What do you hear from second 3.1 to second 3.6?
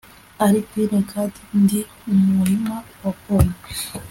pome